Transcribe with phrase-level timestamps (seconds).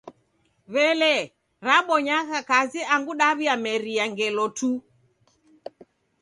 [0.73, 1.23] W'elee,
[1.67, 4.71] rabonyagha kazi angu daw'iameria ngelo tu?